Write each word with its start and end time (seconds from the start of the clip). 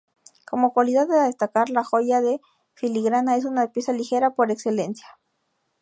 Como 0.47 0.73
cualidad 0.73 1.11
a 1.11 1.27
destacar, 1.27 1.69
la 1.69 1.83
joya 1.83 2.21
de 2.21 2.41
filigrana 2.73 3.35
es 3.37 3.45
una 3.45 3.71
pieza 3.71 3.91
ligera 3.93 4.31
por 4.31 4.49
excelencia. 4.49 5.19